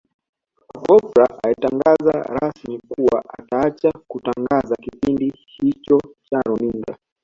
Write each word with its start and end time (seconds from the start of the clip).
Oprah 0.89 1.29
alitangaza 1.43 2.11
rasmi 2.33 2.79
kuwa 2.89 3.23
ataacha 3.37 3.91
kutangaza 4.07 4.75
kipindi 4.75 5.33
hicho 5.47 5.99
cha 6.23 6.41
Runinga 6.45 6.97